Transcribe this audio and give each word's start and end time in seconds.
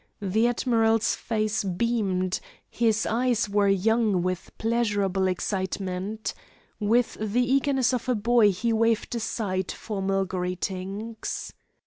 The 0.19 0.47
admiral's 0.47 1.13
face 1.13 1.63
beamed, 1.63 2.39
his 2.67 3.05
eyes 3.05 3.47
were 3.47 3.67
young 3.67 4.23
with 4.23 4.49
pleasurable 4.57 5.27
excitement; 5.27 6.33
with 6.79 7.17
the 7.21 7.43
eagerness 7.53 7.93
of 7.93 8.09
a 8.09 8.15
boy 8.15 8.51
he 8.51 8.73
waved 8.73 9.13
aside 9.13 9.71
formal 9.71 10.25
greetings. 10.25 11.53